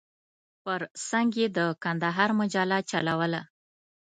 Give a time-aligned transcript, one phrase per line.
[0.63, 3.41] پر څنګ یې د کندهار مجله چلوله.